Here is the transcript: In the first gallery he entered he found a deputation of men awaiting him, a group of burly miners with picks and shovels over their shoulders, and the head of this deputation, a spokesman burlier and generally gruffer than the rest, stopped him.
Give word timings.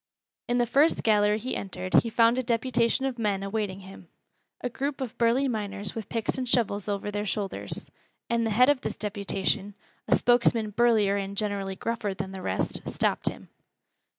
In 0.47 0.57
the 0.57 0.65
first 0.65 1.03
gallery 1.03 1.37
he 1.37 1.55
entered 1.55 1.93
he 2.01 2.09
found 2.09 2.39
a 2.39 2.41
deputation 2.41 3.05
of 3.05 3.19
men 3.19 3.43
awaiting 3.43 3.81
him, 3.81 4.07
a 4.59 4.67
group 4.67 4.99
of 4.99 5.15
burly 5.19 5.47
miners 5.47 5.93
with 5.93 6.09
picks 6.09 6.39
and 6.39 6.49
shovels 6.49 6.89
over 6.89 7.11
their 7.11 7.27
shoulders, 7.27 7.87
and 8.27 8.43
the 8.43 8.49
head 8.49 8.67
of 8.69 8.81
this 8.81 8.97
deputation, 8.97 9.75
a 10.07 10.15
spokesman 10.15 10.71
burlier 10.71 11.17
and 11.17 11.37
generally 11.37 11.75
gruffer 11.75 12.15
than 12.15 12.31
the 12.31 12.41
rest, 12.41 12.81
stopped 12.89 13.29
him. 13.29 13.49